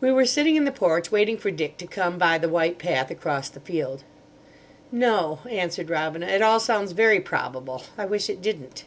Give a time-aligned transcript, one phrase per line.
[0.00, 3.10] We were sitting in the porch, waiting for Dick to come by the white path
[3.10, 4.04] across the field.
[4.92, 6.26] "No," answered Robina.
[6.28, 7.82] "It all sounds very probable.
[7.98, 8.84] I wish it didn't."